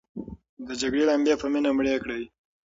د 0.67 0.69
جګړې 0.81 1.03
لمبې 1.09 1.33
په 1.41 1.47
مینه 1.53 1.69
مړې 1.77 1.95
کړئ. 2.03 2.23